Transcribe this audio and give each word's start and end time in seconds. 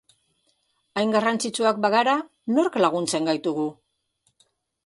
Hain 1.01 1.13
garrantzitsuak 1.15 1.83
bagara, 1.87 2.17
nork 2.57 2.81
laguntzen 2.85 3.33
gaitu 3.33 3.55
gu? 3.63 3.67